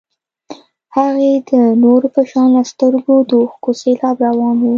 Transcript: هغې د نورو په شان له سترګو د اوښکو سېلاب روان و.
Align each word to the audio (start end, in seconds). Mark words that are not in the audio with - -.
هغې 0.95 1.31
د 1.47 1.51
نورو 1.83 2.07
په 2.15 2.21
شان 2.29 2.47
له 2.55 2.63
سترګو 2.71 3.15
د 3.29 3.31
اوښکو 3.41 3.71
سېلاب 3.81 4.17
روان 4.27 4.55
و. 4.61 4.69